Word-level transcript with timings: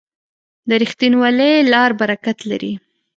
د 0.69 0.71
رښتینولۍ 0.83 1.53
لار 1.71 1.91
برکت 2.01 2.37
لري. 2.49 2.73